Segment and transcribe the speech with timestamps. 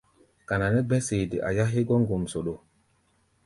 [0.47, 2.53] Kana nɛ́ gbɛ̧́ sede a yá hégɔ́ ŋgomsoɗo.